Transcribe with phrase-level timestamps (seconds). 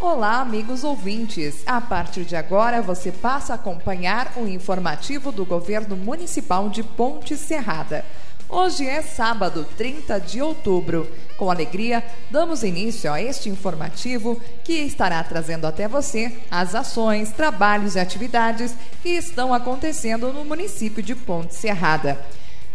[0.00, 1.62] Olá, amigos ouvintes.
[1.64, 7.36] A partir de agora, você passa a acompanhar o informativo do governo municipal de Ponte
[7.36, 8.04] Serrada.
[8.48, 11.10] Hoje é sábado, 30 de outubro.
[11.38, 17.94] Com alegria, damos início a este informativo que estará trazendo até você as ações, trabalhos
[17.94, 22.20] e atividades que estão acontecendo no município de Ponte Serrada.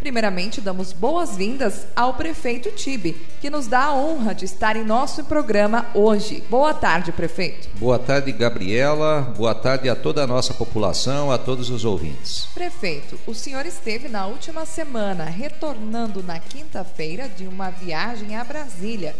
[0.00, 5.24] Primeiramente, damos boas-vindas ao prefeito Tibe, que nos dá a honra de estar em nosso
[5.24, 6.42] programa hoje.
[6.48, 7.68] Boa tarde, prefeito.
[7.78, 9.20] Boa tarde, Gabriela.
[9.36, 12.46] Boa tarde a toda a nossa população, a todos os ouvintes.
[12.54, 19.14] Prefeito, o senhor esteve na última semana retornando na quinta-feira de uma viagem a Brasília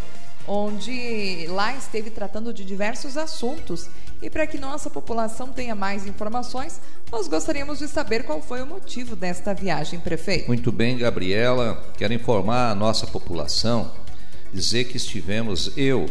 [0.47, 3.89] onde lá esteve tratando de diversos assuntos.
[4.23, 8.67] E para que nossa população tenha mais informações, nós gostaríamos de saber qual foi o
[8.67, 10.49] motivo desta viagem, prefeito.
[10.49, 11.83] Muito bem, Gabriela.
[11.97, 13.93] Quero informar a nossa população,
[14.53, 16.07] dizer que estivemos, eu,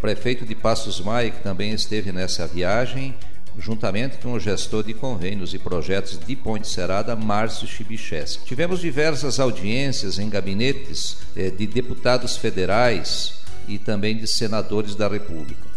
[0.00, 3.14] prefeito de Passos Maia, que também esteve nessa viagem,
[3.58, 8.40] juntamente com o gestor de convênios e projetos de Ponte Serada, Márcio Chibicheschi.
[8.44, 15.73] Tivemos diversas audiências em gabinetes eh, de deputados federais, e também de senadores da República.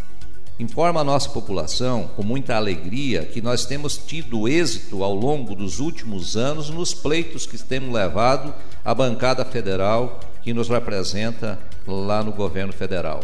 [0.60, 5.80] Informa a nossa população, com muita alegria, que nós temos tido êxito ao longo dos
[5.80, 12.32] últimos anos nos pleitos que temos levado à bancada federal que nos representa lá no
[12.32, 13.22] governo federal.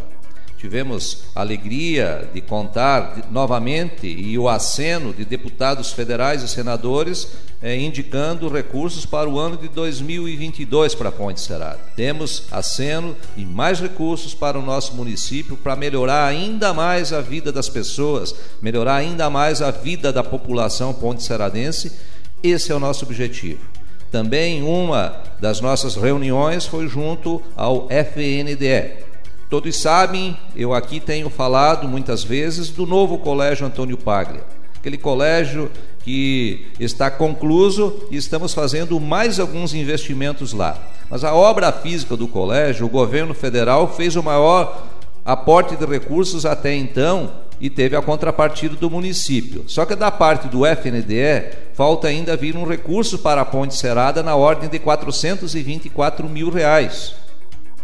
[0.63, 7.27] Tivemos a alegria de contar novamente e o aceno de deputados federais e senadores
[7.61, 11.81] eh, indicando recursos para o ano de 2022 para a Ponte Serada.
[11.97, 17.51] Temos aceno e mais recursos para o nosso município para melhorar ainda mais a vida
[17.51, 21.91] das pessoas, melhorar ainda mais a vida da população ponte seradense.
[22.41, 23.59] Esse é o nosso objetivo.
[24.09, 29.11] Também uma das nossas reuniões foi junto ao FNDE,
[29.53, 34.43] Todos sabem, eu aqui tenho falado muitas vezes do novo Colégio Antônio Paglia,
[34.75, 35.69] aquele colégio
[36.03, 40.75] que está concluso e estamos fazendo mais alguns investimentos lá.
[41.07, 44.87] Mas a obra física do colégio, o governo federal fez o maior
[45.23, 47.31] aporte de recursos até então
[47.61, 49.65] e teve a contrapartida do município.
[49.67, 54.23] Só que da parte do FNDE, falta ainda vir um recurso para a Ponte Serada
[54.23, 57.21] na ordem de 424 mil reais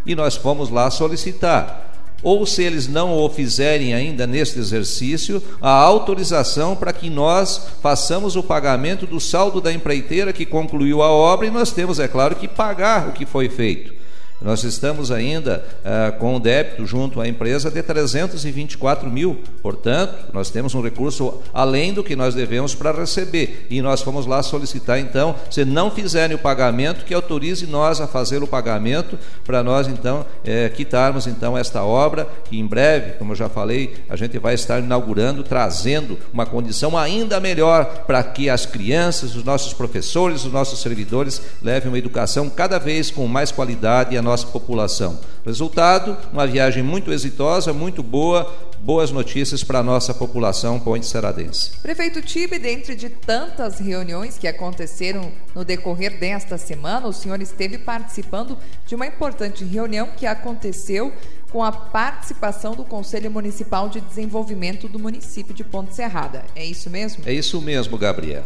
[0.06, 1.88] e nós fomos lá solicitar.
[2.22, 8.36] Ou se eles não o fizerem ainda neste exercício, a autorização para que nós façamos
[8.36, 12.36] o pagamento do saldo da empreiteira que concluiu a obra e nós temos, é claro,
[12.36, 13.99] que pagar o que foi feito.
[14.42, 20.50] Nós estamos ainda uh, com um débito junto à empresa de 324 mil, portanto, nós
[20.50, 23.68] temos um recurso além do que nós devemos para receber.
[23.70, 28.08] E nós fomos lá solicitar, então, se não fizerem o pagamento, que autorize nós a
[28.08, 33.34] fazer o pagamento para nós, então, é, quitarmos então esta obra, que em breve, como
[33.34, 38.50] eu já falei, a gente vai estar inaugurando, trazendo uma condição ainda melhor para que
[38.50, 43.52] as crianças, os nossos professores, os nossos servidores levem uma educação cada vez com mais
[43.52, 45.20] qualidade e a nossa população.
[45.44, 51.72] Resultado, uma viagem muito exitosa, muito boa, boas notícias para a nossa população ponte seradense.
[51.82, 57.80] Prefeito Tibe, dentre de tantas reuniões que aconteceram no decorrer desta semana, o senhor esteve
[57.80, 61.12] participando de uma importante reunião que aconteceu
[61.52, 66.46] com a participação do Conselho Municipal de Desenvolvimento do município de Ponte Serrada.
[66.56, 67.24] É isso mesmo?
[67.26, 68.46] É isso mesmo, Gabriela.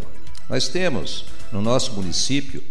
[0.49, 2.63] Nós temos no nosso município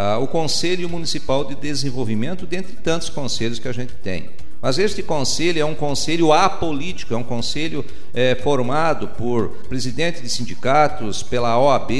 [0.00, 4.30] ah, o Conselho Municipal de Desenvolvimento, dentre tantos conselhos que a gente tem.
[4.62, 10.28] Mas este conselho é um conselho apolítico, é um conselho é, formado por presidentes de
[10.28, 11.90] sindicatos, pela OAB,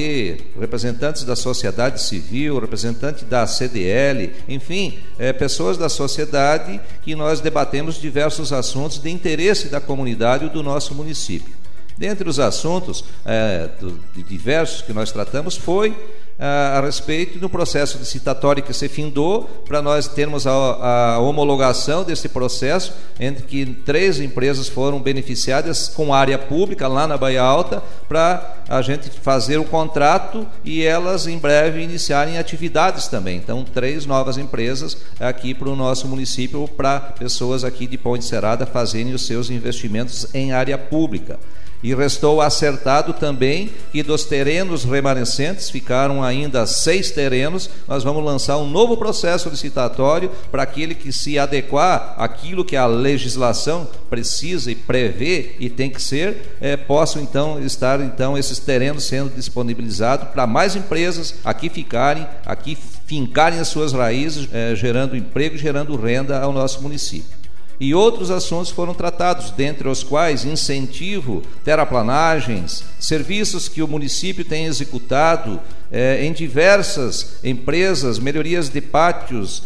[0.61, 8.01] representantes da sociedade civil, representantes da CDL, enfim, é, pessoas da sociedade que nós debatemos
[8.01, 11.53] diversos assuntos de interesse da comunidade e do nosso município.
[11.99, 15.97] Dentre os assuntos é, do, de diversos que nós tratamos foi
[16.39, 22.29] a, respeito do processo licitatório que se findou, para nós termos a, a, homologação desse
[22.29, 28.59] processo, entre que três empresas foram beneficiadas com área pública lá na Bahia Alta, para
[28.69, 33.37] a gente fazer o contrato e elas em breve iniciarem atividades também.
[33.37, 38.65] Então, três novas empresas aqui para o nosso município, para pessoas aqui de Ponte Serada
[38.65, 41.39] fazerem os seus investimentos em área pública.
[41.83, 48.59] E restou acertado também que dos terrenos remanescentes, ficaram ainda seis terrenos, nós vamos lançar
[48.59, 54.75] um novo processo licitatório para aquele que se adequar àquilo que a legislação precisa e
[54.75, 60.47] prevê e tem que ser, é, possam então estar então esses terrenos sendo disponibilizados para
[60.47, 62.77] mais empresas aqui ficarem, aqui
[63.07, 67.38] fincarem as suas raízes, é, gerando emprego e gerando renda ao nosso município.
[67.81, 74.65] E outros assuntos foram tratados, dentre os quais incentivo, terraplanagens, serviços que o município tem
[74.65, 75.61] executado
[75.91, 79.63] é, em diversas empresas, melhorias de pátios,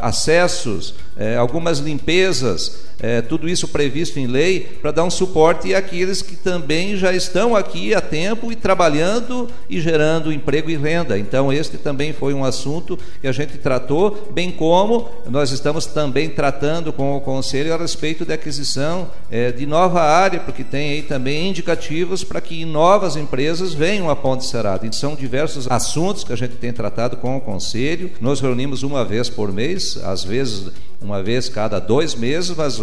[0.00, 6.22] acessos, é, algumas limpezas, é, tudo isso previsto em lei para dar um suporte àqueles
[6.22, 11.18] que também já estão aqui há tempo e trabalhando e gerando emprego e renda.
[11.18, 16.28] Então, este também foi um assunto que a gente tratou, bem como nós estamos também
[16.28, 21.02] tratando com o Conselho a respeito da aquisição é, de nova área, porque tem aí
[21.02, 24.86] também indicativos para que novas empresas venham a Ponte Serrada.
[24.86, 28.10] Então, são diversos assuntos que a gente tem tratado com o Conselho.
[28.20, 30.70] Nos reunimos uma vez por mês, às vezes
[31.00, 32.82] uma vez cada dois meses, mas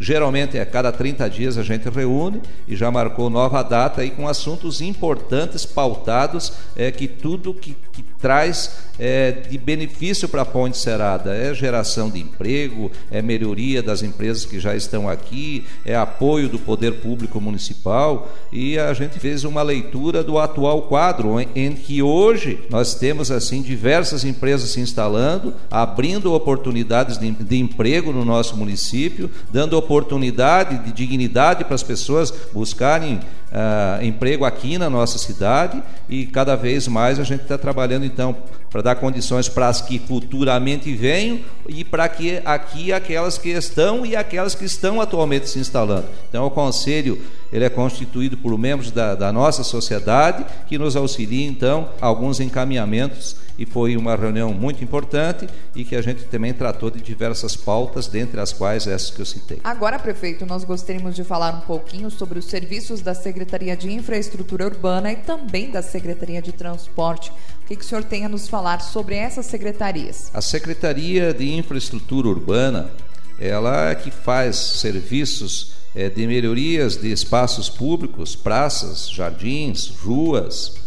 [0.00, 4.26] geralmente é cada 30 dias a gente reúne e já marcou nova data aí com
[4.26, 10.76] assuntos importantes pautados é que tudo que, que traz é, de benefício para a Ponte
[10.76, 11.34] Serada.
[11.34, 16.58] É geração de emprego, é melhoria das empresas que já estão aqui, é apoio do
[16.58, 22.02] poder público municipal e a gente fez uma leitura do atual quadro, em, em que
[22.02, 28.56] hoje nós temos assim diversas empresas se instalando, abrindo oportunidades de, de emprego no nosso
[28.56, 33.20] município, dando oportunidade de dignidade para as pessoas buscarem
[33.54, 38.36] uh, emprego aqui na nossa cidade e cada vez mais a gente está trabalhando então
[38.68, 44.04] para dar condições para as que futuramente venham e para que aqui aquelas que estão
[44.04, 46.06] e aquelas que estão atualmente se instalando.
[46.28, 47.20] Então o conselho
[47.52, 53.36] ele é constituído por membros da, da nossa sociedade que nos auxiliam então alguns encaminhamentos
[53.58, 58.06] e foi uma reunião muito importante e que a gente também tratou de diversas pautas,
[58.06, 59.60] dentre as quais essas que eu citei.
[59.62, 64.66] Agora, prefeito, nós gostaríamos de falar um pouquinho sobre os serviços da Secretaria de Infraestrutura
[64.66, 67.30] Urbana e também da Secretaria de Transporte.
[67.62, 70.30] O que, que o senhor tem a nos falar sobre essas secretarias?
[70.34, 72.90] A Secretaria de Infraestrutura Urbana,
[73.38, 80.83] ela é que faz serviços é, de melhorias de espaços públicos, praças, jardins, ruas,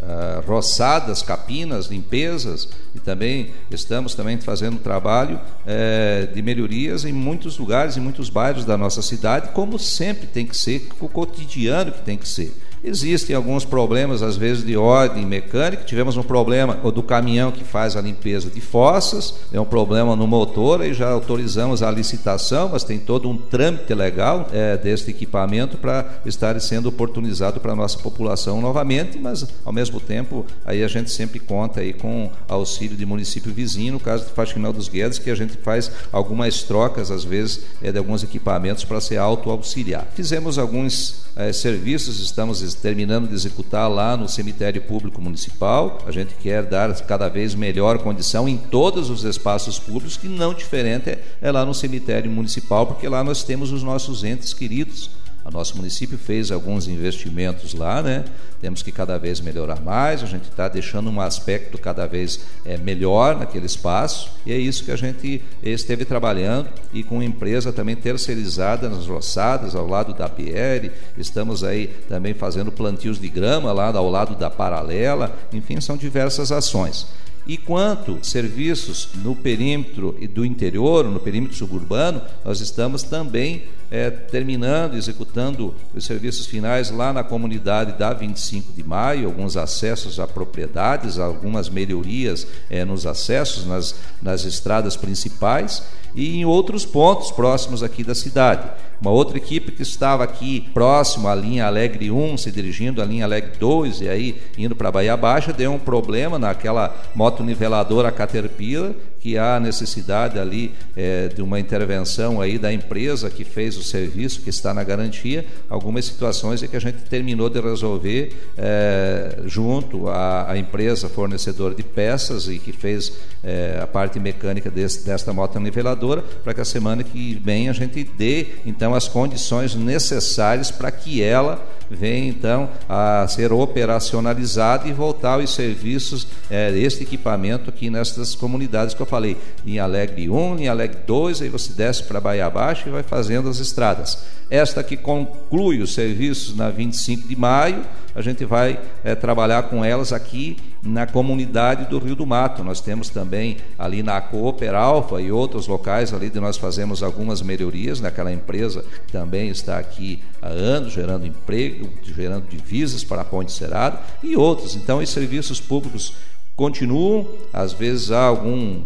[0.00, 7.58] uh, roçadas, capinas, limpezas e também estamos também fazendo trabalho uh, de melhorias em muitos
[7.58, 12.02] lugares, em muitos bairros da nossa cidade, como sempre tem que ser, o cotidiano que
[12.02, 12.54] tem que ser.
[12.82, 15.84] Existem alguns problemas, às vezes, de ordem mecânica.
[15.84, 20.26] Tivemos um problema do caminhão que faz a limpeza de fossas, é um problema no
[20.26, 25.76] motor, e já autorizamos a licitação, mas tem todo um trâmite legal é, deste equipamento
[25.76, 30.88] para estar sendo oportunizado para a nossa população novamente, mas ao mesmo tempo aí a
[30.88, 35.18] gente sempre conta aí com auxílio de município vizinho, no caso de Faxinal dos Guedes,
[35.18, 40.06] que a gente faz algumas trocas, às vezes, é, de alguns equipamentos para ser auto-auxiliar.
[40.14, 45.98] Fizemos alguns é, serviços, estamos terminando de executar lá no cemitério público municipal.
[46.06, 50.54] A gente quer dar cada vez melhor condição em todos os espaços públicos, que não
[50.54, 55.10] diferente é, é lá no cemitério municipal, porque lá nós temos os nossos entes queridos
[55.44, 58.24] o nosso município fez alguns investimentos lá, né?
[58.60, 60.22] Temos que cada vez melhorar mais.
[60.22, 64.84] A gente está deixando um aspecto cada vez é, melhor naquele espaço e é isso
[64.84, 70.28] que a gente esteve trabalhando e com empresa também terceirizada nas roçadas ao lado da
[70.28, 70.90] PR.
[71.16, 75.34] Estamos aí também fazendo plantios de grama lá ao lado da paralela.
[75.52, 77.06] Enfim, são diversas ações.
[77.46, 84.94] E quanto serviços no perímetro do interior, no perímetro suburbano, nós estamos também é, terminando,
[84.94, 91.18] executando os serviços finais lá na comunidade da 25 de maio, alguns acessos a propriedades,
[91.18, 95.82] algumas melhorias é, nos acessos nas, nas estradas principais
[96.14, 98.70] e em outros pontos próximos aqui da cidade.
[99.00, 103.24] Uma outra equipe que estava aqui próximo à linha Alegre 1, se dirigindo à linha
[103.24, 108.92] Alegre 2 e aí indo para Bahia Baixa, deu um problema naquela moto niveladora Caterpillar,
[109.20, 114.40] que há necessidade ali é, de uma intervenção aí da empresa que fez o serviço,
[114.40, 120.08] que está na garantia, algumas situações é que a gente terminou de resolver é, junto
[120.08, 123.12] à, à, empresa fornecedora de peças e que fez
[123.44, 127.72] é, a parte mecânica desse, desta moto niveladora, para que a semana que vem a
[127.72, 134.92] gente dê então as condições necessárias para que ela venha então a ser operacionalizada e
[134.92, 140.60] voltar aos serviços é, deste equipamento aqui nestas comunidades que eu falei, em Alegre 1,
[140.60, 144.24] em Alegre 2, aí você desce para Bahia Abaixo e vai fazendo as estradas.
[144.50, 149.84] Esta que conclui os serviços na 25 de maio, a gente vai é, trabalhar com
[149.84, 152.64] elas aqui na comunidade do Rio do Mato.
[152.64, 157.42] Nós temos também ali na Cooper Alfa e outros locais ali de nós fazemos algumas
[157.42, 163.24] melhorias naquela empresa que também está aqui há anos gerando emprego, gerando divisas para a
[163.24, 164.76] Ponte Cerrado e outros.
[164.76, 166.14] Então, os serviços públicos
[166.56, 168.82] continuam, às vezes há algum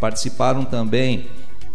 [0.00, 1.28] Participaram também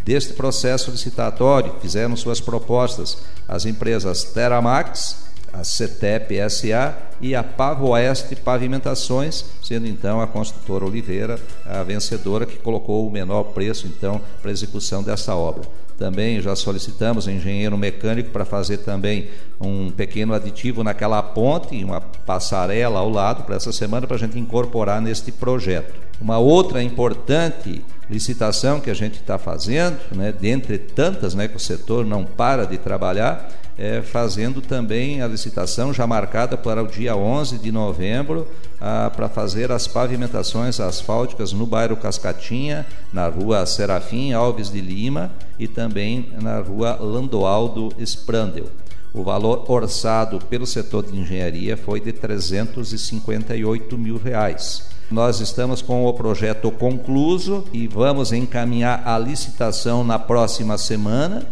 [0.09, 8.35] deste processo licitatório, fizeram suas propostas as empresas Teramax, a CETEP SA e a Pavoeste
[8.35, 14.49] Pavimentações, sendo então a construtora Oliveira a vencedora que colocou o menor preço então para
[14.49, 15.61] execução dessa obra.
[15.95, 19.29] Também já solicitamos engenheiro mecânico para fazer também
[19.61, 24.39] um pequeno aditivo naquela ponte, uma passarela ao lado para essa semana para a gente
[24.39, 25.93] incorporar neste projeto.
[26.19, 31.59] Uma outra importante licitação que a gente está fazendo, né, dentre tantas né, que o
[31.59, 37.15] setor não para de trabalhar, é, fazendo também a licitação já marcada para o dia
[37.15, 38.45] 11 de novembro
[38.81, 45.31] ah, para fazer as pavimentações asfálticas no bairro Cascatinha, na rua Serafim Alves de Lima
[45.57, 48.65] e também na rua Landoaldo Sprandel.
[49.13, 54.89] O valor orçado pelo setor de engenharia foi de 358 mil reais.
[55.11, 61.47] Nós estamos com o projeto concluso e vamos encaminhar a licitação na próxima semana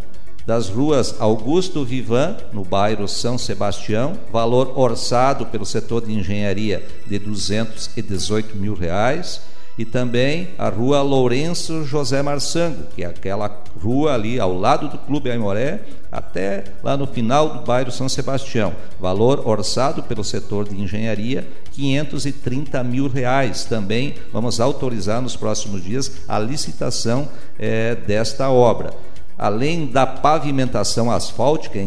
[0.45, 7.17] das ruas Augusto Vivan, no bairro São Sebastião, valor orçado pelo setor de engenharia de
[7.17, 9.41] 218 mil reais,
[9.75, 14.97] e também a rua Lourenço José Marçango, que é aquela rua ali ao lado do
[14.99, 15.81] Clube Aimoré,
[16.17, 18.73] até lá no final do bairro São Sebastião.
[18.99, 23.65] Valor orçado pelo setor de engenharia, 530 mil reais.
[23.65, 28.93] Também vamos autorizar nos próximos dias a licitação é, desta obra.
[29.37, 31.77] Além da pavimentação asfáltica,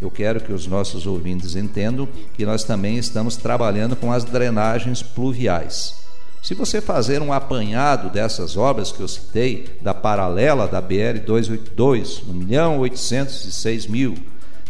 [0.00, 5.02] eu quero que os nossos ouvintes entendam que nós também estamos trabalhando com as drenagens
[5.02, 5.99] pluviais.
[6.42, 12.22] Se você fazer um apanhado dessas obras que eu citei, da paralela da BR 282,
[12.26, 14.14] 1 milhão 806 mil,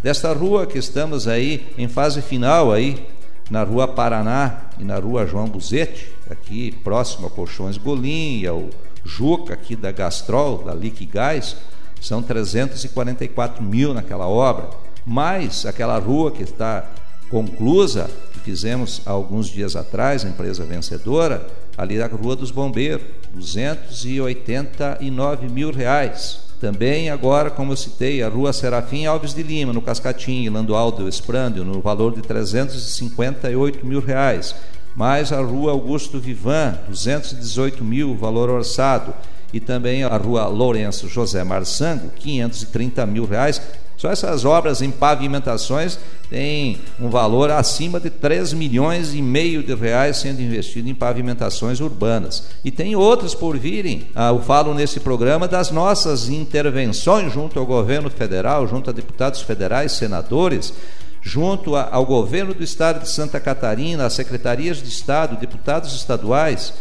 [0.03, 3.07] desta rua que estamos aí em fase final aí,
[3.49, 8.69] na rua Paraná e na rua João Buzete, aqui próximo a Colchões Golim e ao
[9.05, 11.57] Juca aqui da Gastrol, da Liquigás,
[12.01, 14.71] são 344 mil naquela obra,
[15.07, 16.89] mais aquela rua que está
[17.31, 21.47] conclusa, que fizemos alguns dias atrás, a empresa vencedora,
[21.81, 23.01] ali da Rua dos Bombeiros,
[23.33, 26.41] 289 mil reais.
[26.61, 31.65] Também agora, como eu citei, a Rua Serafim Alves de Lima, no Cascatinho, Landoaldo Esprândio,
[31.65, 34.55] no valor de 358 mil reais.
[34.95, 39.15] Mais a Rua Augusto Vivan, 218 mil, valor orçado.
[39.55, 43.63] E também a Rua Lourenço José Marçango, 530 mil reais,
[44.01, 45.99] só essas obras em pavimentações
[46.31, 51.81] têm um valor acima de 3 milhões e meio de reais sendo investido em pavimentações
[51.81, 52.45] urbanas.
[52.65, 54.09] E tem outras por virem.
[54.15, 59.43] Ah, eu falo nesse programa das nossas intervenções junto ao governo federal, junto a deputados
[59.43, 60.73] federais, senadores,
[61.21, 66.73] junto ao governo do estado de Santa Catarina, às secretarias de estado, deputados estaduais,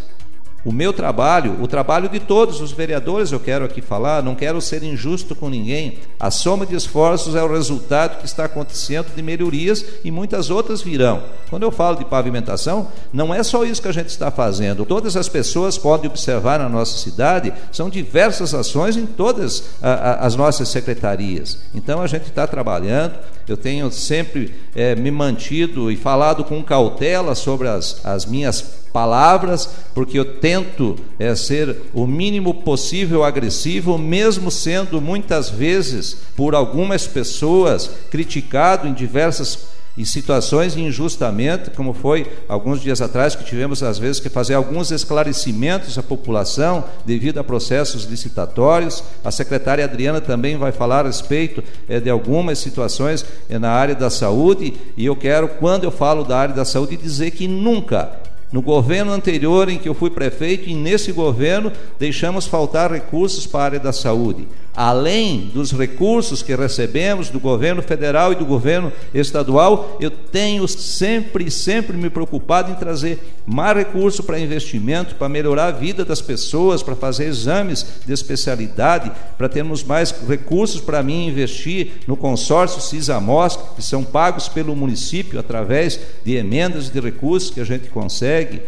[0.65, 4.59] o meu trabalho, o trabalho de todos os vereadores, eu quero aqui falar, não quero
[4.61, 5.99] ser injusto com ninguém.
[6.19, 10.81] A soma de esforços é o resultado que está acontecendo de melhorias e muitas outras
[10.81, 11.23] virão.
[11.49, 14.85] Quando eu falo de pavimentação, não é só isso que a gente está fazendo.
[14.85, 20.25] Todas as pessoas podem observar na nossa cidade, são diversas ações em todas a, a,
[20.25, 21.59] as nossas secretarias.
[21.73, 23.15] Então a gente está trabalhando,
[23.51, 29.69] eu tenho sempre é, me mantido e falado com cautela sobre as, as minhas palavras,
[29.93, 37.07] porque eu tento é, ser o mínimo possível agressivo, mesmo sendo muitas vezes por algumas
[37.07, 43.99] pessoas criticado em diversas em situações injustamente, como foi alguns dias atrás que tivemos às
[43.99, 49.03] vezes que fazer alguns esclarecimentos à população devido a processos licitatórios.
[49.25, 53.93] A secretária Adriana também vai falar a respeito é, de algumas situações é, na área
[53.93, 58.09] da saúde, e eu quero, quando eu falo da área da saúde, dizer que nunca
[58.53, 63.59] no governo anterior em que eu fui prefeito e nesse governo deixamos faltar recursos para
[63.59, 64.47] a área da saúde
[64.79, 71.51] além dos recursos que recebemos do governo federal e do governo estadual, eu tenho sempre,
[71.51, 76.81] sempre me preocupado em trazer mais recursos para investimento, para melhorar a vida das pessoas,
[76.81, 83.59] para fazer exames de especialidade, para termos mais recursos para mim investir no consórcio CISAMOS,
[83.75, 88.61] que são pagos pelo município através de emendas de recursos que a gente consegue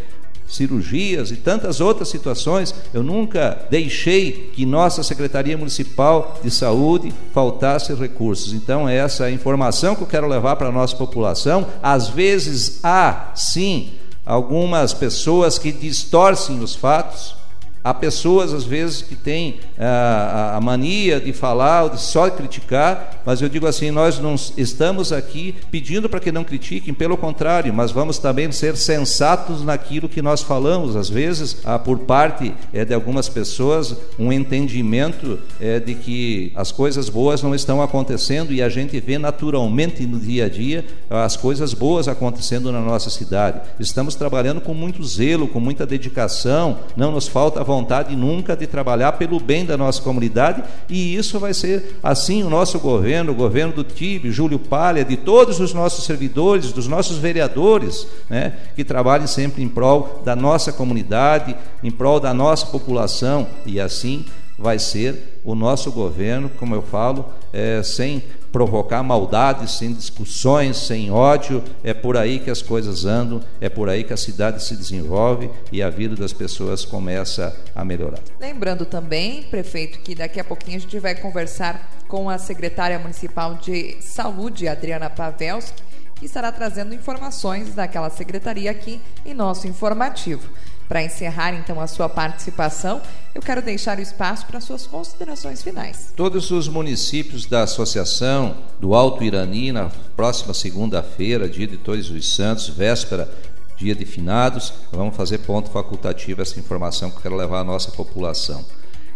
[0.52, 7.94] cirurgias e tantas outras situações, eu nunca deixei que nossa Secretaria Municipal de Saúde faltasse
[7.94, 8.52] recursos.
[8.52, 11.66] Então, essa é a informação que eu quero levar para a nossa população.
[11.82, 13.92] Às vezes há, sim,
[14.26, 17.41] algumas pessoas que distorcem os fatos
[17.84, 23.22] Há pessoas, às vezes, que têm ah, a, a, mania de falar de só criticar,
[23.26, 27.74] mas eu digo assim: nós não estamos aqui pedindo para que não critiquem, pelo contrário,
[27.74, 30.94] mas vamos também ser sensatos naquilo que nós falamos.
[30.94, 37.08] Às vezes, por parte é, de algumas pessoas um entendimento é, de que as coisas
[37.08, 41.74] boas não estão acontecendo e a gente vê naturalmente no dia a dia as coisas
[41.74, 43.60] boas acontecendo na nossa cidade.
[43.80, 49.12] Estamos trabalhando com muito zelo, com muita dedicação, não nos falta vontade nunca de trabalhar
[49.12, 53.72] pelo bem da nossa comunidade, e isso vai ser assim o nosso governo, o governo
[53.72, 59.26] do TIB, Júlio Palha, de todos os nossos servidores, dos nossos vereadores, né, que trabalhem
[59.26, 64.24] sempre em prol da nossa comunidade, em prol da nossa população, e assim
[64.58, 71.10] vai ser o nosso governo, como eu falo, é, sem provocar maldades, sem discussões, sem
[71.10, 71.64] ódio.
[71.82, 75.50] É por aí que as coisas andam, é por aí que a cidade se desenvolve
[75.72, 78.20] e a vida das pessoas começa a melhorar.
[78.38, 83.54] Lembrando também, prefeito, que daqui a pouquinho a gente vai conversar com a secretária municipal
[83.54, 85.82] de saúde, Adriana Pavelski,
[86.14, 90.48] que estará trazendo informações daquela secretaria aqui em nosso informativo.
[90.88, 93.00] Para encerrar então a sua participação,
[93.34, 96.12] eu quero deixar o espaço para suas considerações finais.
[96.14, 102.34] Todos os municípios da Associação do Alto Irani, na próxima segunda-feira, dia de Todos os
[102.34, 103.32] Santos, véspera,
[103.76, 107.90] dia de finados, vamos fazer ponto facultativo essa informação que eu quero levar à nossa
[107.90, 108.64] população.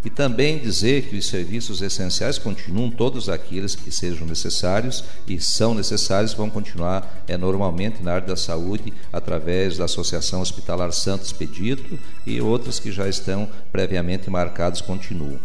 [0.05, 5.75] E também dizer que os serviços essenciais continuam todos aqueles que sejam necessários e são
[5.75, 11.99] necessários vão continuar é, normalmente na área da saúde através da Associação Hospitalar Santos Pedito
[12.25, 15.39] e outros que já estão previamente marcados continuam.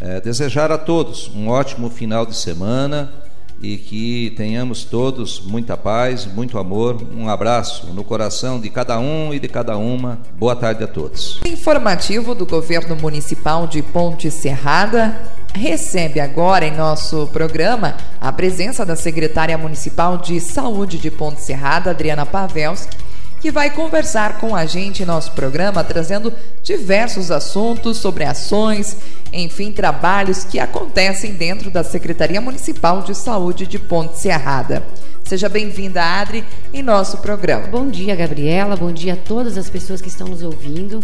[0.00, 3.12] É, desejar a todos um ótimo final de semana,
[3.60, 9.34] e que tenhamos todos muita paz, muito amor, um abraço no coração de cada um
[9.34, 10.18] e de cada uma.
[10.38, 11.40] Boa tarde a todos.
[11.44, 15.20] Informativo do Governo Municipal de Ponte Serrada
[15.54, 21.90] recebe agora em nosso programa a presença da secretária municipal de Saúde de Ponte Serrada,
[21.90, 23.09] Adriana Pavelski
[23.40, 28.96] que vai conversar com a gente em nosso programa, trazendo diversos assuntos sobre ações,
[29.32, 34.82] enfim, trabalhos que acontecem dentro da Secretaria Municipal de Saúde de Ponte Serrada.
[35.24, 37.66] Seja bem-vinda, Adri, em nosso programa.
[37.68, 38.76] Bom dia, Gabriela.
[38.76, 41.00] Bom dia a todas as pessoas que estão nos ouvindo.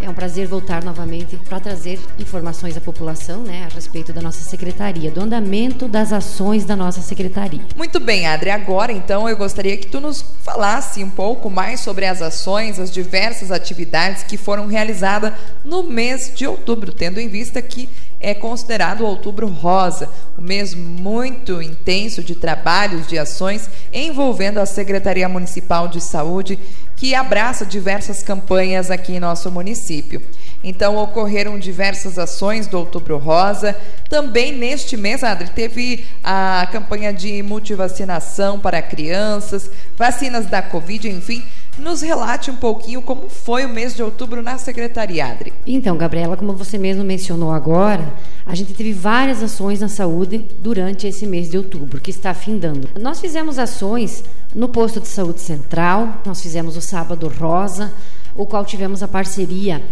[0.00, 4.40] É um prazer voltar novamente para trazer informações à população né, a respeito da nossa
[4.40, 7.60] secretaria, do andamento das ações da nossa secretaria.
[7.76, 8.50] Muito bem, Adri.
[8.50, 12.90] Agora, então, eu gostaria que tu nos falasse um pouco mais sobre as ações, as
[12.90, 15.32] diversas atividades que foram realizadas
[15.64, 17.88] no mês de outubro, tendo em vista que
[18.24, 20.08] é considerado o Outubro Rosa,
[20.38, 26.58] um mês muito intenso de trabalhos, de ações envolvendo a Secretaria Municipal de Saúde
[26.96, 30.22] que abraça diversas campanhas aqui em nosso município.
[30.62, 33.76] Então, ocorreram diversas ações do Outubro Rosa.
[34.08, 41.44] Também neste mês, Adri, teve a campanha de multivacinação para crianças, vacinas da Covid, enfim.
[41.78, 45.52] Nos relate um pouquinho como foi o mês de outubro na Secretaria, Adri.
[45.66, 48.12] Então, Gabriela, como você mesmo mencionou agora,
[48.46, 52.88] a gente teve várias ações na saúde durante esse mês de outubro, que está findando.
[53.00, 54.22] Nós fizemos ações
[54.54, 57.92] no posto de saúde central, nós fizemos o sábado rosa,
[58.34, 59.82] o qual tivemos a parceria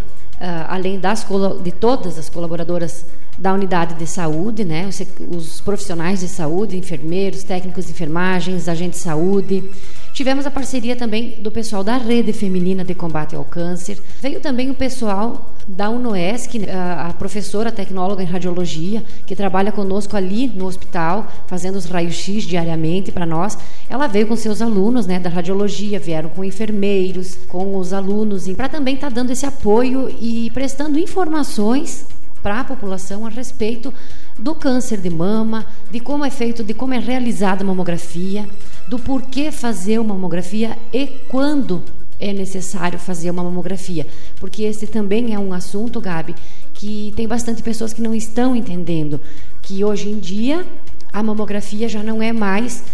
[0.69, 1.25] além das,
[1.63, 3.07] de todas as colaboradoras
[3.39, 5.01] da unidade de saúde, né, os,
[5.37, 9.71] os profissionais de saúde, enfermeiros, técnicos de enfermagens, agentes de saúde,
[10.13, 13.99] Tivemos a parceria também do pessoal da Rede Feminina de Combate ao Câncer.
[14.21, 20.49] Veio também o pessoal da UNOESC, a professora tecnóloga em radiologia, que trabalha conosco ali
[20.49, 23.57] no hospital, fazendo os raios-x diariamente para nós.
[23.89, 28.69] Ela veio com seus alunos né, da radiologia, vieram com enfermeiros, com os alunos, para
[28.69, 32.07] também estar tá dando esse apoio e prestando informações
[32.43, 33.95] para a população a respeito
[34.39, 38.49] do câncer de mama, de como é feito, de como é realizada a mamografia,
[38.89, 41.83] do porquê fazer uma mamografia e quando
[42.19, 44.07] é necessário fazer uma mamografia,
[44.39, 46.35] porque esse também é um assunto, Gabi,
[46.73, 49.21] que tem bastante pessoas que não estão entendendo
[49.61, 50.65] que hoje em dia
[51.13, 52.85] a mamografia já não é mais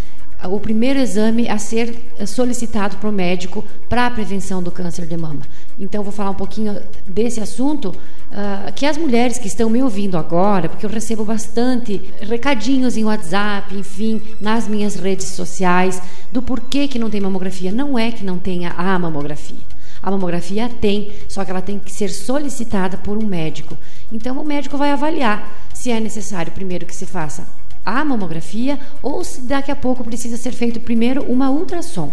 [0.45, 5.17] o primeiro exame a ser solicitado para o médico para a prevenção do câncer de
[5.17, 5.41] mama.
[5.79, 10.17] Então, vou falar um pouquinho desse assunto, uh, que as mulheres que estão me ouvindo
[10.17, 16.01] agora, porque eu recebo bastante recadinhos em WhatsApp, enfim, nas minhas redes sociais,
[16.33, 17.73] do porquê que não tem mamografia.
[17.73, 19.79] Não é que não tenha a mamografia.
[20.01, 23.77] A mamografia tem, só que ela tem que ser solicitada por um médico.
[24.13, 29.25] Então, o médico vai avaliar se é necessário primeiro que se faça a mamografia ou
[29.25, 32.13] se daqui a pouco precisa ser feito primeiro uma ultrassom.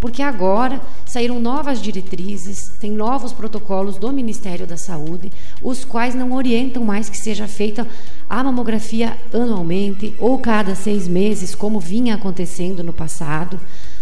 [0.00, 6.32] Porque agora saíram novas diretrizes, tem novos protocolos do Ministério da Saúde, os quais não
[6.32, 7.86] orientam mais que seja feita
[8.28, 13.58] a mamografia anualmente ou cada seis meses, como vinha acontecendo no passado.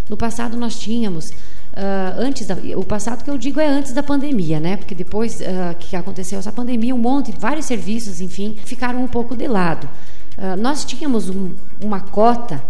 [0.08, 1.32] No passado nós tínhamos
[1.72, 4.76] Uh, antes da, o passado que eu digo é antes da pandemia, né?
[4.76, 9.34] Porque depois uh, que aconteceu essa pandemia, um monte, vários serviços, enfim, ficaram um pouco
[9.34, 9.88] de lado.
[10.36, 12.62] Uh, nós tínhamos um, uma cota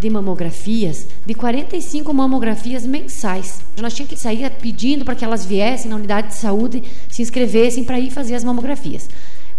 [0.00, 3.60] de mamografias de 45 mamografias mensais.
[3.80, 7.84] Nós tínhamos que sair pedindo para que elas viessem na unidade de saúde, se inscrevessem
[7.84, 9.08] para ir fazer as mamografias.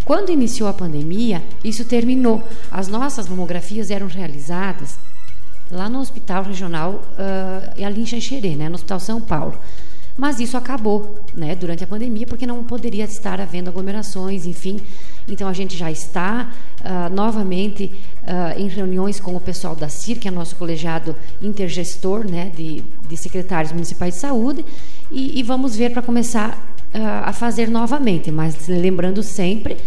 [0.04, 2.44] Quando iniciou a pandemia, isso terminou.
[2.72, 4.98] As nossas mamografias eram realizadas
[5.70, 9.58] lá no Hospital Regional uh, ali em Xanxerê, né, no Hospital São Paulo.
[10.18, 14.82] Mas isso acabou né, durante a pandemia, porque não poderia estar havendo aglomerações, enfim.
[15.27, 17.91] Então a gente já está uh, novamente
[18.23, 22.84] uh, em reuniões com o pessoal da CIR, que é nosso colegiado intergestor né, de,
[23.07, 24.65] de secretários municipais de saúde,
[25.10, 26.51] e, e vamos ver para começar
[26.93, 28.31] uh, a fazer novamente.
[28.31, 29.77] Mas lembrando sempre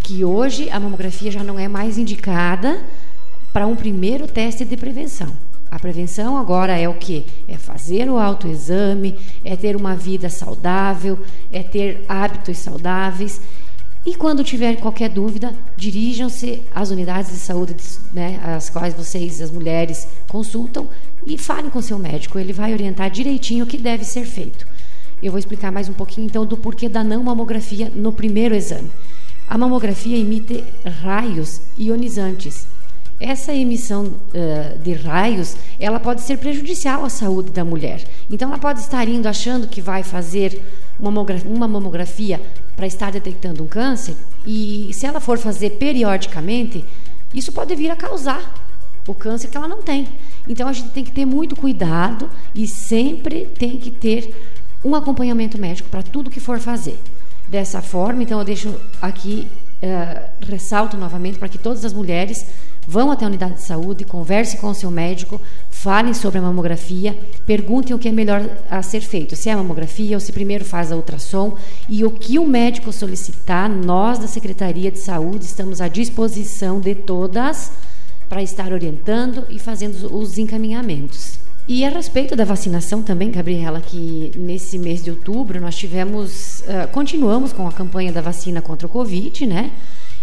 [0.00, 2.80] que hoje a mamografia já não é mais indicada
[3.52, 5.28] para um primeiro teste de prevenção.
[5.70, 7.26] A prevenção agora é o que?
[7.48, 11.18] É fazer o autoexame, é ter uma vida saudável,
[11.50, 13.40] é ter hábitos saudáveis.
[14.06, 17.74] E quando tiver qualquer dúvida, dirijam-se às unidades de saúde,
[18.12, 20.88] né, as quais vocês, as mulheres, consultam
[21.26, 22.38] e falem com seu médico.
[22.38, 24.66] Ele vai orientar direitinho o que deve ser feito.
[25.22, 28.90] Eu vou explicar mais um pouquinho então do porquê da não mamografia no primeiro exame.
[29.48, 30.62] A mamografia emite
[31.02, 32.66] raios ionizantes
[33.20, 38.04] essa emissão uh, de raios ela pode ser prejudicial à saúde da mulher.
[38.30, 40.60] Então, ela pode estar indo achando que vai fazer
[40.98, 42.40] uma mamografia, uma mamografia
[42.76, 46.84] para estar detectando um câncer, e se ela for fazer periodicamente,
[47.32, 48.54] isso pode vir a causar
[49.06, 50.08] o câncer que ela não tem.
[50.48, 54.34] Então, a gente tem que ter muito cuidado e sempre tem que ter
[54.84, 56.98] um acompanhamento médico para tudo que for fazer.
[57.48, 59.46] Dessa forma, então, eu deixo aqui,
[59.82, 62.46] uh, ressalto novamente para que todas as mulheres
[62.86, 65.40] Vão até a unidade de saúde, conversem com o seu médico,
[65.84, 69.56] falem sobre a mamografia, perguntem o que é melhor a ser feito, se é a
[69.58, 74.26] mamografia ou se primeiro faz a ultrassom e o que o médico solicitar, nós da
[74.26, 77.70] Secretaria de Saúde estamos à disposição de todas
[78.30, 81.38] para estar orientando e fazendo os encaminhamentos.
[81.68, 86.88] E a respeito da vacinação também, Gabriela, que nesse mês de outubro nós tivemos, uh,
[86.92, 89.70] continuamos com a campanha da vacina contra o Covid, né?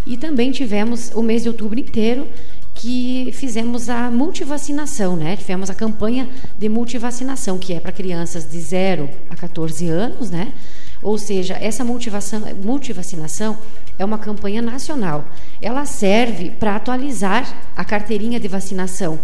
[0.08, 2.28] E também tivemos o mês de outubro inteiro
[2.74, 5.36] que fizemos a multivacinação, né?
[5.36, 10.54] Tivemos a campanha de multivacinação, que é para crianças de 0 a 14 anos, né?
[11.02, 13.58] Ou seja, essa multivacinação
[13.98, 15.26] é uma campanha nacional.
[15.62, 19.20] Ela serve para atualizar a carteirinha de vacinação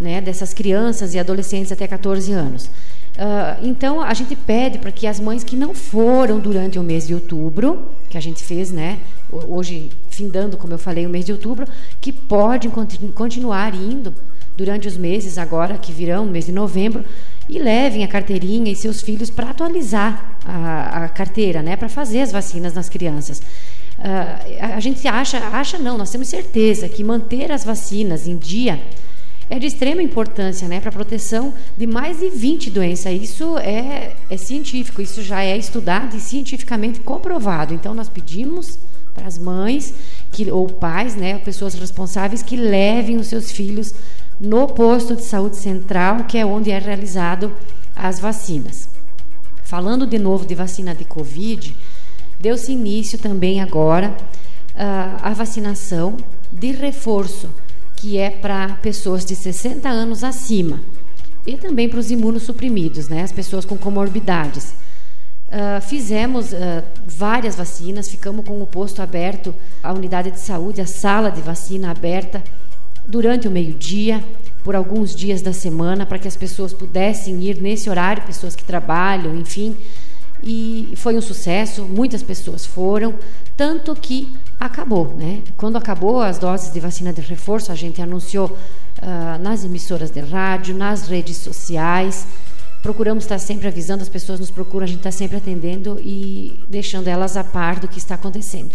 [0.00, 2.66] né, dessas crianças e adolescentes até 14 anos.
[2.66, 7.06] Uh, então, a gente pede para que as mães que não foram durante o mês
[7.06, 11.32] de outubro, que a gente fez, né, hoje findando, como eu falei, o mês de
[11.32, 11.66] outubro,
[12.00, 12.70] que podem
[13.14, 14.12] continuar indo
[14.56, 17.04] durante os meses agora que virão, mês de novembro,
[17.48, 22.20] e levem a carteirinha e seus filhos para atualizar a, a, carteira, né, para fazer
[22.20, 23.38] as vacinas nas crianças.
[23.98, 28.80] Uh, a gente acha, acha não, nós temos certeza que manter as vacinas em dia
[29.50, 33.12] é de extrema importância né, para a proteção de mais de 20 doenças.
[33.12, 37.72] Isso é, é científico, isso já é estudado e cientificamente comprovado.
[37.72, 38.78] Então, nós pedimos
[39.18, 39.92] para as mães
[40.32, 43.94] que, ou pais, né, pessoas responsáveis, que levem os seus filhos
[44.40, 47.52] no posto de saúde central, que é onde é realizado
[47.94, 48.88] as vacinas.
[49.64, 51.76] Falando de novo de vacina de Covid,
[52.38, 54.16] deu-se início também agora
[54.74, 56.16] uh, a vacinação
[56.52, 57.50] de reforço,
[57.96, 60.80] que é para pessoas de 60 anos acima
[61.44, 64.74] e também para os imunossuprimidos, né, as pessoas com comorbidades.
[65.48, 70.86] Uh, fizemos uh, várias vacinas, ficamos com o posto aberto, a unidade de saúde, a
[70.86, 72.44] sala de vacina aberta
[73.06, 74.22] durante o meio-dia,
[74.62, 78.62] por alguns dias da semana, para que as pessoas pudessem ir nesse horário, pessoas que
[78.62, 79.74] trabalham, enfim.
[80.42, 83.14] E foi um sucesso, muitas pessoas foram,
[83.56, 85.42] tanto que acabou, né?
[85.56, 90.20] Quando acabou as doses de vacina de reforço, a gente anunciou uh, nas emissoras de
[90.20, 92.26] rádio, nas redes sociais.
[92.82, 97.08] Procuramos estar sempre avisando, as pessoas nos procuram, a gente está sempre atendendo e deixando
[97.08, 98.70] elas a par do que está acontecendo.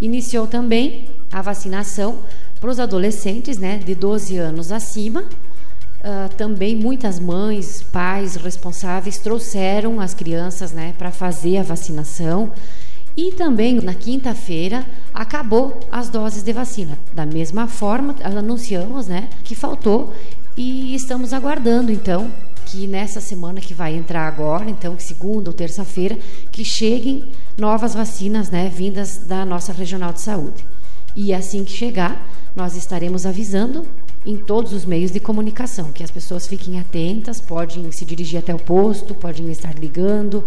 [0.00, 2.20] Iniciou também a vacinação
[2.60, 10.00] para os adolescentes né, de 12 anos acima, uh, também muitas mães, pais responsáveis trouxeram
[10.00, 12.52] as crianças né, para fazer a vacinação.
[13.14, 16.98] E também na quinta-feira acabou as doses de vacina.
[17.14, 20.14] Da mesma forma, anunciamos né, que faltou
[20.54, 22.30] e estamos aguardando então
[22.66, 26.18] que nessa semana que vai entrar agora, então segunda ou terça-feira,
[26.50, 30.64] que cheguem novas vacinas né, vindas da nossa regional de saúde.
[31.14, 33.86] E assim que chegar, nós estaremos avisando
[34.26, 38.52] em todos os meios de comunicação, que as pessoas fiquem atentas, podem se dirigir até
[38.52, 40.44] o posto, podem estar ligando,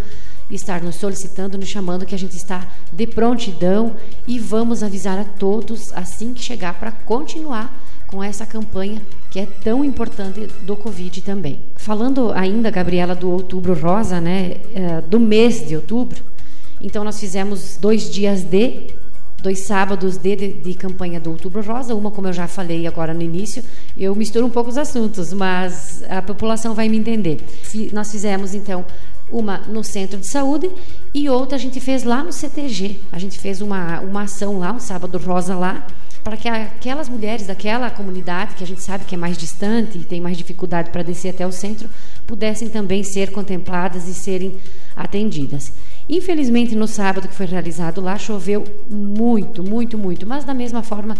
[0.51, 3.95] estar nos solicitando, nos chamando, que a gente está de prontidão
[4.27, 7.73] e vamos avisar a todos assim que chegar para continuar
[8.05, 11.68] com essa campanha que é tão importante do Covid também.
[11.79, 16.21] Falando ainda, Gabriela, do Outubro Rosa, né, é, do mês de outubro,
[16.81, 18.87] então nós fizemos dois dias de
[19.41, 23.13] dois sábados de, de, de, campanha do Outubro Rosa, uma, como eu já falei agora
[23.13, 23.63] no início,
[23.97, 27.45] eu misturo um pouco os assuntos, mas a população vai me entender.
[27.93, 28.83] Nós fizemos, então,
[29.31, 30.69] uma no centro de saúde
[31.13, 32.99] e outra a gente fez lá no CTG.
[33.09, 35.87] A gente fez uma, uma ação lá, um sábado rosa lá,
[36.23, 40.03] para que aquelas mulheres daquela comunidade, que a gente sabe que é mais distante e
[40.03, 41.89] tem mais dificuldade para descer até o centro,
[42.27, 44.57] pudessem também ser contempladas e serem
[44.95, 45.71] atendidas.
[46.07, 50.25] Infelizmente, no sábado que foi realizado lá, choveu muito, muito, muito.
[50.25, 51.15] Mas, da mesma forma,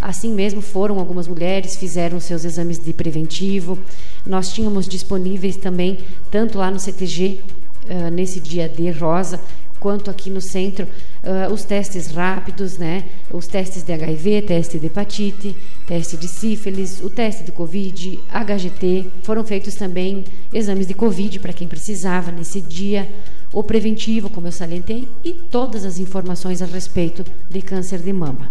[0.00, 3.78] assim mesmo foram algumas mulheres, fizeram seus exames de preventivo.
[4.26, 5.98] Nós tínhamos disponíveis também,
[6.30, 7.40] tanto lá no CTG,
[7.84, 9.40] uh, nesse dia de rosa,
[9.82, 10.86] quanto aqui no centro,
[11.24, 13.02] uh, os testes rápidos, né?
[13.32, 15.56] Os testes de HIV, teste de hepatite,
[15.88, 19.06] teste de sífilis, o teste de Covid, HGT.
[19.24, 23.08] Foram feitos também exames de Covid para quem precisava nesse dia
[23.52, 28.48] o preventivo, como eu salientei, e todas as informações a respeito de câncer de mama.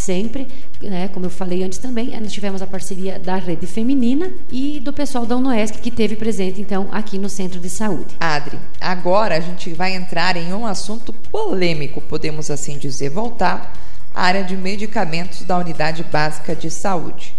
[0.00, 0.48] Sempre,
[0.80, 4.94] né, como eu falei antes também, nós tivemos a parceria da Rede Feminina e do
[4.94, 8.16] pessoal da UNOESC que teve presente então aqui no Centro de Saúde.
[8.18, 13.76] Adri, agora a gente vai entrar em um assunto polêmico, podemos assim dizer, voltar
[14.14, 17.34] à área de medicamentos da Unidade Básica de Saúde.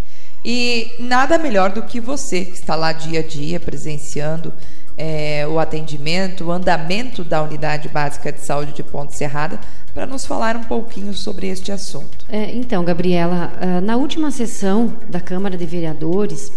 [0.46, 4.54] E nada melhor do que você que está lá dia a dia presenciando
[4.98, 9.60] é, o atendimento, o andamento da unidade básica de saúde de Ponte Serrada,
[9.94, 12.26] para nos falar um pouquinho sobre este assunto.
[12.30, 16.52] É, então, Gabriela, ah, na última sessão da Câmara de Vereadores,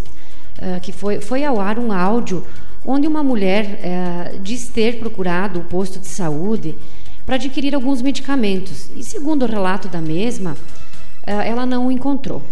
[0.61, 2.44] ah, que foi, foi ao ar um áudio
[2.85, 6.77] onde uma mulher é, diz ter procurado o posto de saúde
[7.25, 8.90] para adquirir alguns medicamentos.
[8.94, 10.57] E segundo o relato da mesma,
[11.27, 12.42] ah, ela não o encontrou.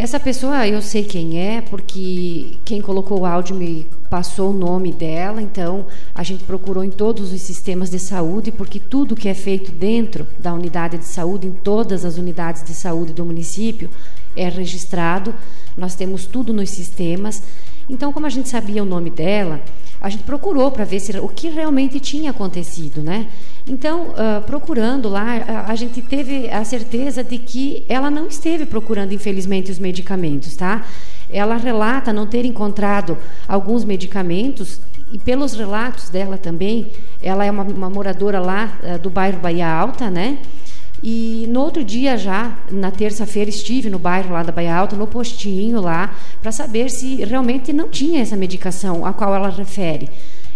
[0.00, 4.92] Essa pessoa eu sei quem é, porque quem colocou o áudio me passou o nome
[4.92, 9.34] dela, então a gente procurou em todos os sistemas de saúde, porque tudo que é
[9.34, 13.90] feito dentro da unidade de saúde, em todas as unidades de saúde do município,
[14.36, 15.34] é registrado,
[15.76, 17.42] nós temos tudo nos sistemas.
[17.88, 19.60] Então, como a gente sabia o nome dela,
[20.00, 23.26] a gente procurou para ver se, o que realmente tinha acontecido, né?
[23.66, 28.64] Então, uh, procurando lá, a, a, gente teve a certeza de que ela não esteve
[28.64, 30.86] procurando, infelizmente, os medicamentos, tá?
[31.30, 34.80] Ela relata não ter encontrado alguns medicamentos
[35.12, 39.68] e pelos relatos dela também, ela é uma, uma moradora lá uh, do bairro Bahia
[39.68, 40.38] Alta, né?
[41.02, 45.06] E no outro dia já, na terça-feira, estive no bairro lá da Bahia Alta, no
[45.06, 50.08] postinho lá, para saber se realmente não tinha essa medicação a qual ela refere.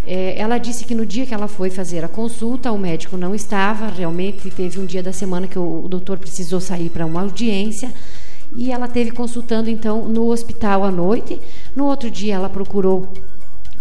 [0.05, 3.35] É, ela disse que no dia que ela foi fazer a consulta, o médico não
[3.35, 7.21] estava, realmente teve um dia da semana que o, o doutor precisou sair para uma
[7.23, 7.93] audiência
[8.55, 11.41] e ela teve consultando então no hospital à noite.
[11.75, 13.13] No outro dia ela procurou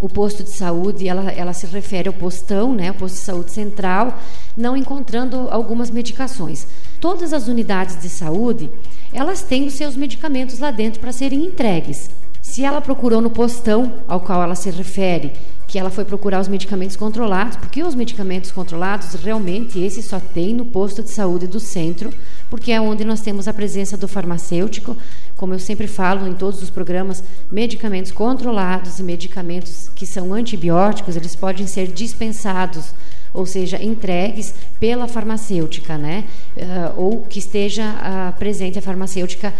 [0.01, 3.51] o posto de saúde, ela, ela se refere ao postão, né, o posto de saúde
[3.51, 4.17] central,
[4.57, 6.67] não encontrando algumas medicações.
[6.99, 8.69] Todas as unidades de saúde,
[9.13, 12.09] elas têm os seus medicamentos lá dentro para serem entregues.
[12.41, 15.33] Se ela procurou no postão ao qual ela se refere,
[15.67, 20.53] que ela foi procurar os medicamentos controlados, porque os medicamentos controlados realmente esse só tem
[20.53, 22.11] no posto de saúde do centro,
[22.49, 24.97] porque é onde nós temos a presença do farmacêutico,
[25.41, 31.15] como eu sempre falo em todos os programas, medicamentos controlados e medicamentos que são antibióticos,
[31.15, 32.93] eles podem ser dispensados,
[33.33, 36.25] ou seja, entregues pela farmacêutica, né?
[36.55, 39.51] Uh, ou que esteja uh, presente a farmacêutica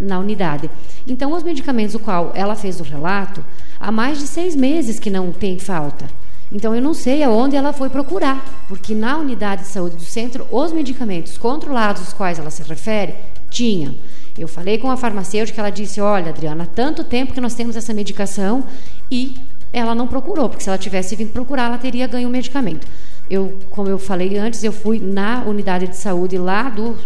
[0.00, 0.68] na unidade.
[1.06, 3.44] Então, os medicamentos o qual ela fez o relato,
[3.78, 6.06] há mais de seis meses que não tem falta.
[6.50, 10.48] Então, eu não sei aonde ela foi procurar, porque na unidade de saúde do centro,
[10.50, 13.14] os medicamentos controlados, os quais ela se refere,
[13.48, 13.94] tinham.
[14.38, 17.76] Eu falei com a farmacêutica, ela disse: Olha, Adriana, há tanto tempo que nós temos
[17.76, 18.64] essa medicação
[19.10, 19.34] e
[19.72, 22.86] ela não procurou, porque se ela tivesse vindo procurar, ela teria ganho o medicamento.
[23.28, 26.96] Eu, como eu falei antes, eu fui na unidade de saúde lá do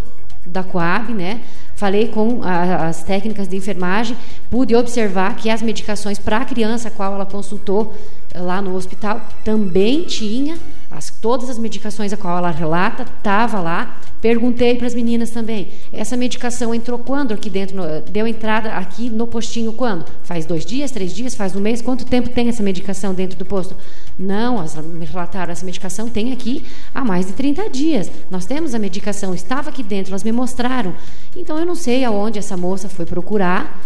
[0.45, 1.41] da Coab, né?
[1.75, 4.17] Falei com a, as técnicas de enfermagem,
[4.53, 7.95] pude observar que as medicações para a criança a qual ela consultou
[8.35, 10.59] eh, lá no hospital também tinha
[10.91, 13.99] as, todas as medicações a qual ela relata, estava lá.
[14.21, 17.75] Perguntei para as meninas também, essa medicação entrou quando aqui dentro?
[17.75, 20.05] No, deu entrada aqui no postinho quando?
[20.23, 21.81] Faz dois dias, três dias, faz um mês?
[21.81, 23.75] Quanto tempo tem essa medicação dentro do posto?
[24.19, 26.63] Não, elas me relataram, essa medicação tem aqui
[26.95, 28.11] há mais de 30 dias.
[28.31, 30.95] Nós temos a medicação, estava aqui dentro, elas me mostraram.
[31.35, 33.81] Então eu não sei aonde essa moça foi procurar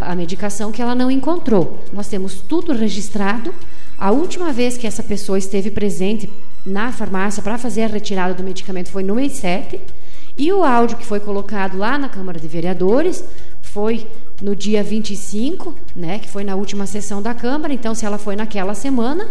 [0.00, 1.84] a medicação que ela não encontrou.
[1.92, 3.54] Nós temos tudo registrado.
[3.96, 6.30] A última vez que essa pessoa esteve presente
[6.64, 9.80] na farmácia para fazer a retirada do medicamento foi no mês 7.
[10.36, 13.24] E o áudio que foi colocado lá na Câmara de Vereadores
[13.62, 14.06] foi
[14.42, 17.72] no dia 25, né, que foi na última sessão da Câmara.
[17.72, 19.28] Então, se ela foi naquela semana,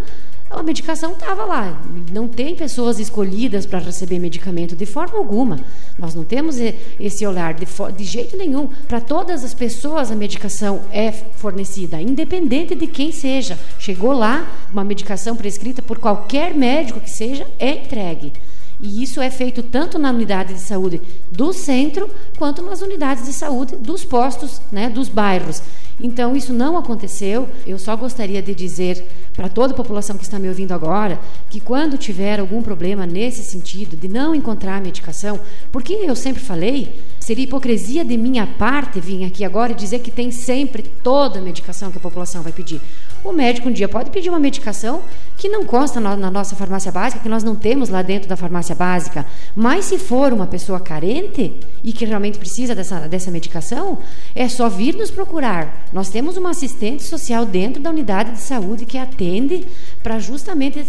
[0.49, 1.81] a medicação estava lá.
[2.11, 5.59] Não tem pessoas escolhidas para receber medicamento de forma alguma.
[5.97, 6.57] Nós não temos
[6.99, 7.65] esse olhar de,
[7.97, 8.67] de jeito nenhum.
[8.87, 13.57] Para todas as pessoas a medicação é fornecida, independente de quem seja.
[13.79, 18.33] Chegou lá, uma medicação prescrita por qualquer médico que seja, é entregue.
[18.79, 23.33] E isso é feito tanto na unidade de saúde do centro quanto nas unidades de
[23.33, 25.61] saúde dos postos, né, dos bairros.
[25.99, 27.47] Então, isso não aconteceu.
[27.65, 31.59] Eu só gostaria de dizer para toda a população que está me ouvindo agora que
[31.59, 35.39] quando tiver algum problema nesse sentido de não encontrar medicação,
[35.71, 40.11] porque eu sempre falei, seria hipocrisia de minha parte vir aqui agora e dizer que
[40.11, 42.81] tem sempre toda a medicação que a população vai pedir.
[43.25, 45.01] O médico um dia pode pedir uma medicação
[45.35, 48.75] que não consta na nossa farmácia básica, que nós não temos lá dentro da farmácia
[48.75, 49.25] básica.
[49.55, 53.97] Mas se for uma pessoa carente e que realmente precisa dessa, dessa medicação,
[54.35, 55.87] é só vir nos procurar.
[55.91, 59.65] Nós temos uma assistente social dentro da unidade de saúde que atende
[60.03, 60.79] para justamente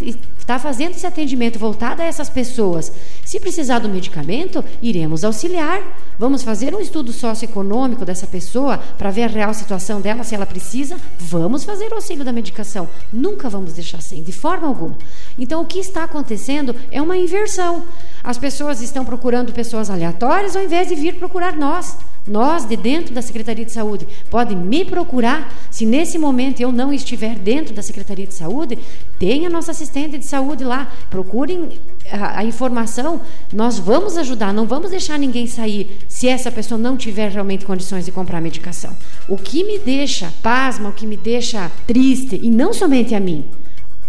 [0.47, 2.93] estar fazendo esse atendimento voltado a essas pessoas.
[3.25, 5.83] Se precisar do medicamento, iremos auxiliar.
[6.17, 10.47] Vamos fazer um estudo socioeconômico dessa pessoa para ver a real situação dela, se ela
[10.47, 10.97] precisa.
[11.19, 12.89] Vamos fazer o auxílio da medicação.
[13.13, 14.97] Nunca vamos deixar sem, de forma alguma.
[15.37, 17.83] Então, o que está acontecendo é uma inversão.
[18.23, 21.97] As pessoas estão procurando pessoas aleatórias ao invés de vir procurar nós.
[22.27, 25.55] Nós, de dentro da Secretaria de Saúde, podem me procurar.
[25.71, 28.79] Se nesse momento eu não estiver dentro da Secretaria de Saúde,
[29.19, 30.91] tenha nossa assistente de saúde lá.
[31.09, 31.79] Procurem
[32.11, 33.21] a, a, informação.
[33.53, 38.05] Nós vamos ajudar, não vamos deixar ninguém sair se essa pessoa não tiver realmente condições
[38.05, 38.97] de comprar medicação.
[39.29, 43.45] O que me deixa pasma, o que me deixa triste, e não somente a mim,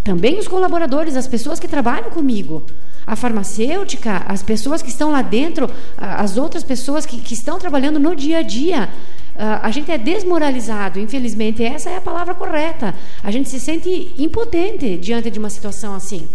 [0.04, 2.64] também os colaboradores, as pessoas que trabalham comigo
[3.08, 7.98] a farmacêutica, as pessoas que estão lá dentro, as outras pessoas que, que estão trabalhando
[7.98, 8.90] no dia a dia.
[9.38, 12.94] a gente é desmoralizado, infelizmente, essa é a palavra correta.
[13.24, 16.28] A gente se sente impotente diante de uma situação assim.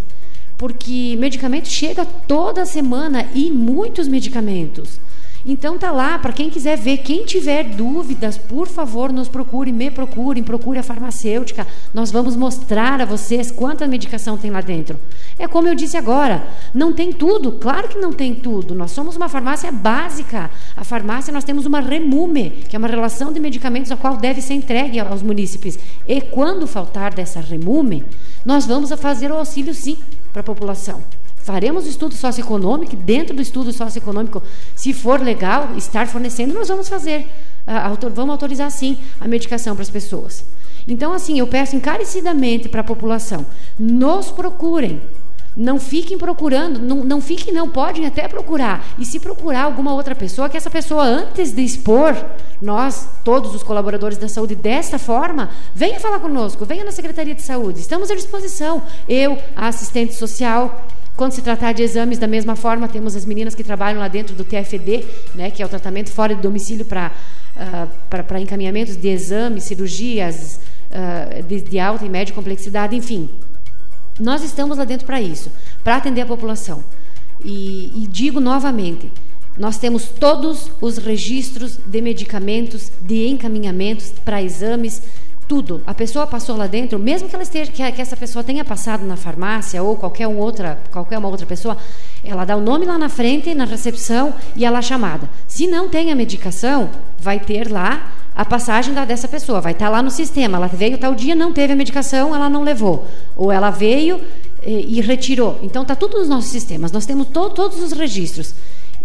[0.57, 4.99] Porque medicamento chega toda semana e muitos medicamentos.
[5.45, 9.91] Então tá lá, para quem quiser ver, quem tiver dúvidas, por favor, nos procure, me
[9.91, 11.67] procurem, procure a farmacêutica.
[11.93, 14.97] Nós vamos mostrar a vocês quanta medicação tem lá dentro.
[15.37, 18.73] É como eu disse agora, não tem tudo, claro que não tem tudo.
[18.73, 20.49] Nós somos uma farmácia básica.
[20.77, 24.41] A farmácia nós temos uma remume, que é uma relação de medicamentos a qual deve
[24.41, 25.77] ser entregue aos munícipes.
[26.07, 28.05] E quando faltar dessa remume,
[28.45, 29.97] nós vamos fazer o auxílio sim
[30.31, 31.01] para a população.
[31.43, 34.41] Faremos o estudo socioeconômico, dentro do estudo socioeconômico,
[34.75, 37.27] se for legal estar fornecendo, nós vamos fazer,
[38.13, 40.43] vamos autorizar sim a medicação para as pessoas.
[40.87, 43.45] Então, assim, eu peço encarecidamente para a população,
[43.77, 45.01] nos procurem,
[45.55, 48.83] Não fiquem procurando, não, não fiquem, não, podem até procurar.
[48.97, 52.15] E se procurar alguma outra pessoa, que essa pessoa, antes de expor
[52.59, 57.43] nós, todos os colaboradores da saúde, desta forma, venha falar conosco, venha na Secretaria de
[57.43, 57.79] Saúde.
[57.79, 58.81] Estamos à disposição.
[59.07, 63.53] Eu, a assistente social, quando se tratar de exames, da mesma forma, temos as meninas
[63.53, 65.05] que trabalham lá dentro do TFD,
[65.35, 67.11] né, que é o tratamento fora de domicílio para
[67.55, 70.59] uh, para encaminhamentos de exames, cirurgias
[70.89, 73.29] uh, de, de alta e média complexidade, enfim.
[74.19, 75.51] Nós estamos lá dentro para isso,
[75.83, 76.83] para atender a população.
[77.43, 79.11] E, e, digo novamente,
[79.57, 85.01] nós temos todos os registros de medicamentos, de encaminhamentos para exames,
[85.47, 85.81] tudo.
[85.85, 89.15] A pessoa passou lá dentro, mesmo que ela esteja, que, essa pessoa tenha passado na
[89.15, 91.77] farmácia ou qualquer um outra, qualquer uma outra pessoa,
[92.23, 95.29] ela dá o nome lá na frente, na recepção e ela é chamada.
[95.47, 96.89] Se não tem a medicação,
[97.19, 100.57] vai ter lá a passagem da, dessa pessoa, vai estar tá lá no sistema.
[100.57, 103.07] Ela veio tal dia, não teve a medicação, ela não levou.
[103.35, 104.19] Ou ela veio
[104.65, 105.59] e, e retirou.
[105.61, 106.91] Então está tudo nos nossos sistemas.
[106.91, 108.53] Nós temos to, todos os registros.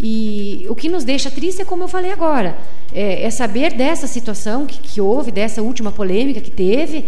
[0.01, 2.57] E o que nos deixa triste é como eu falei agora,
[2.93, 7.07] é, é saber dessa situação que, que, houve, dessa última polêmica que teve,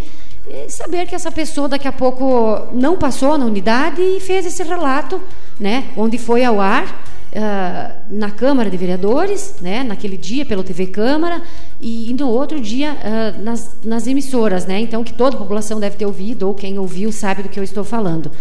[0.49, 4.63] é saber que essa pessoa daqui a pouco não passou na unidade e fez esse
[4.65, 5.21] relato,
[5.59, 10.89] né, onde foi ao ar uh, na Câmara de Vereadores, né, naquele dia pelo TV
[10.89, 11.43] Câmara
[11.81, 15.79] e, e no outro dia uh, nas, nas emissoras, né, então que toda a população
[15.79, 18.33] deve ter ouvido ou quem ouviu sabe do que eu estou falando.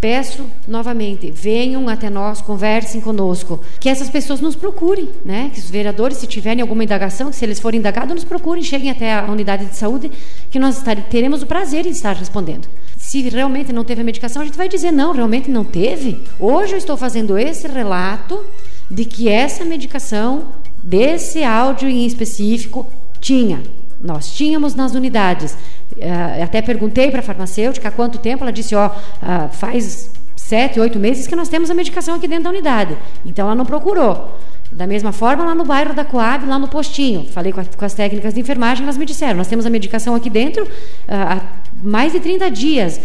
[0.00, 5.50] Peço novamente, venham até nós, conversem conosco, que essas pessoas nos procurem, né?
[5.52, 9.12] Que os vereadores, se tiverem alguma indagação, se eles forem indagados, nos procurem, cheguem até
[9.12, 10.10] a unidade de saúde,
[10.50, 12.66] que nós teremos o prazer em estar respondendo.
[12.96, 16.22] Se realmente não teve a medicação, a gente vai dizer não, realmente não teve.
[16.38, 18.42] Hoje eu estou fazendo esse relato
[18.90, 20.48] de que essa medicação,
[20.82, 22.86] desse áudio em específico,
[23.20, 23.62] tinha.
[24.00, 25.52] Nós tínhamos nas unidades.
[25.92, 30.80] Uh, até perguntei para a farmacêutica há quanto tempo, ela disse, ó, uh, faz sete,
[30.80, 32.96] oito meses que nós temos a medicação aqui dentro da unidade.
[33.26, 34.38] Então ela não procurou.
[34.72, 37.84] Da mesma forma, lá no bairro da Coab, lá no postinho, falei com, a, com
[37.84, 40.68] as técnicas de enfermagem, elas me disseram: nós temos a medicação aqui dentro uh,
[41.08, 41.40] há
[41.82, 43.00] mais de 30 dias,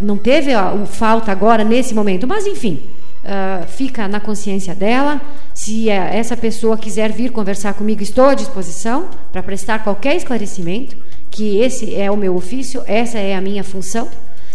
[0.00, 2.82] não teve uh, falta agora nesse momento, mas enfim,
[3.24, 5.20] uh, fica na consciência dela.
[5.54, 10.96] Se uh, essa pessoa quiser vir conversar comigo, estou à disposição para prestar qualquer esclarecimento,
[11.30, 14.08] que esse é o meu ofício, essa é a minha função.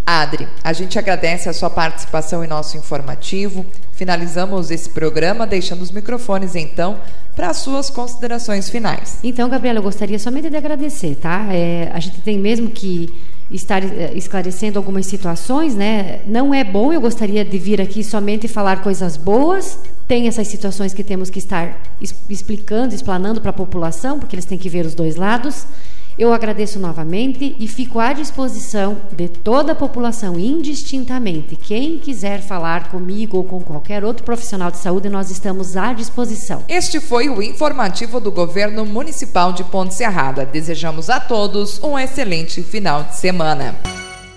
[0.06, 3.66] Adri, a gente agradece a sua participação em nosso informativo.
[3.94, 7.00] Finalizamos esse programa deixando os microfones então
[7.36, 9.18] para as suas considerações finais.
[9.24, 11.48] Então, Gabriela, eu gostaria somente de agradecer, tá?
[11.52, 13.12] É, a gente tem mesmo que
[13.50, 16.22] estar eh, esclarecendo algumas situações, né?
[16.26, 19.80] Não é bom, eu gostaria de vir aqui somente falar coisas boas.
[20.08, 21.82] Tem essas situações que temos que estar
[22.30, 25.66] explicando, explanando para a população, porque eles têm que ver os dois lados.
[26.18, 31.58] Eu agradeço novamente e fico à disposição de toda a população, indistintamente.
[31.58, 36.64] Quem quiser falar comigo ou com qualquer outro profissional de saúde, nós estamos à disposição.
[36.70, 40.46] Este foi o informativo do Governo Municipal de Ponte Serrada.
[40.46, 43.76] Desejamos a todos um excelente final de semana.